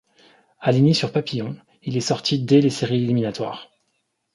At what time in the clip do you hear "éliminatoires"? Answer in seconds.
3.03-3.69